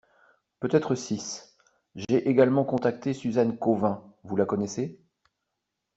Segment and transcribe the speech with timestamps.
[0.59, 1.55] Peut-être six,
[1.93, 4.99] j’ai également contacté Suzanne Cauvin, vous la connaissez?